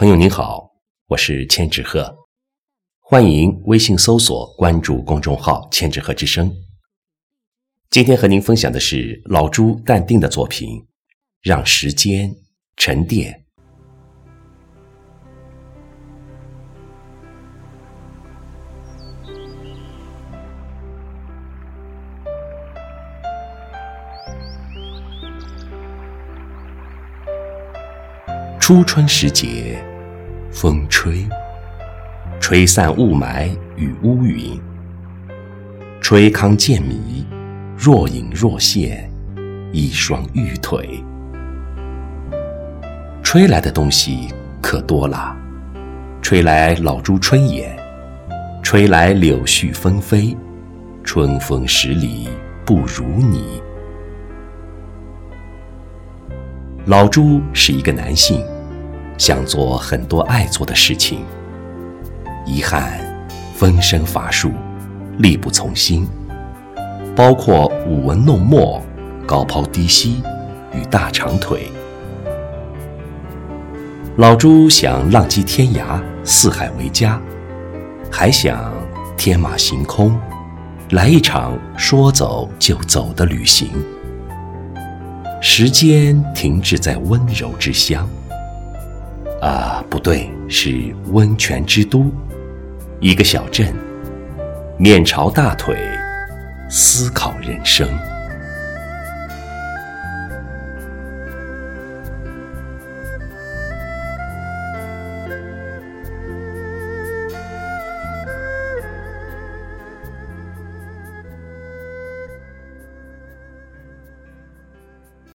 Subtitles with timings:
[0.00, 0.66] 朋友您好，
[1.08, 2.16] 我是千纸鹤，
[3.00, 6.50] 欢迎微信搜索关注公众号“千纸鹤之声”。
[7.90, 10.70] 今天和您分享的是老朱淡定的作品
[11.42, 12.34] 《让时间
[12.78, 13.30] 沉淀》。
[28.58, 29.84] 初春时节，
[30.52, 31.26] 风吹，
[32.40, 34.60] 吹散雾霾与乌云，
[36.00, 37.24] 吹糠见米，
[37.78, 39.08] 若隐若现
[39.72, 41.02] 一双玉腿。
[43.22, 44.28] 吹来的东西
[44.60, 45.34] 可多了，
[46.20, 47.78] 吹来老朱春眼，
[48.60, 50.36] 吹来柳絮纷飞，
[51.04, 52.28] 春风十里
[52.66, 53.62] 不如你。
[56.86, 58.44] 老朱是一个男性。
[59.20, 61.26] 想做很多爱做的事情，
[62.46, 62.98] 遗憾，
[63.54, 64.50] 分身乏术，
[65.18, 66.08] 力不从心，
[67.14, 68.82] 包括舞文弄墨、
[69.26, 70.22] 高抛低吸
[70.72, 71.70] 与大长腿。
[74.16, 77.20] 老朱想浪迹天涯，四海为家，
[78.10, 78.72] 还想
[79.18, 80.18] 天马行空，
[80.92, 83.68] 来一场说走就走的旅行。
[85.42, 88.08] 时间停滞在温柔之乡。
[89.40, 92.10] 啊，不对，是温泉之都，
[93.00, 93.74] 一个小镇，
[94.76, 95.76] 面朝大腿，
[96.68, 97.88] 思考人生。